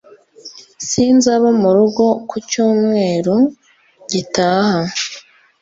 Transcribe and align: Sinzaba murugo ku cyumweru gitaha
Sinzaba 0.89 1.47
murugo 1.61 2.05
ku 2.29 2.35
cyumweru 2.49 3.35
gitaha 4.11 4.79